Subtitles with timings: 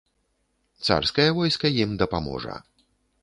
[0.85, 2.55] Царскае войска ім дапаможа.